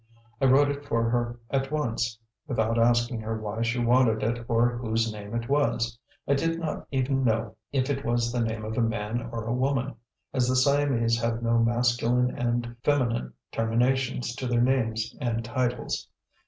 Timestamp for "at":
1.51-1.69